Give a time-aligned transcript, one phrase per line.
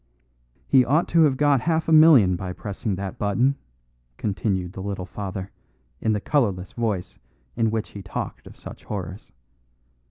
[0.65, 3.53] "He ought to have got half a million by pressing that button,"
[4.17, 5.51] continued the little father,
[6.01, 7.19] in the colourless voice
[7.55, 9.31] in which he talked of such horrors.